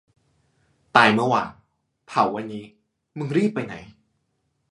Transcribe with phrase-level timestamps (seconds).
[0.95, 1.49] ตายเมื่อวาน
[2.07, 2.63] เผาวันนี้
[3.17, 3.75] มึงรีบไปไหน